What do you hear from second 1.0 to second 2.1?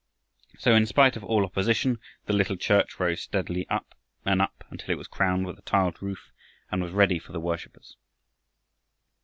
of all opposition,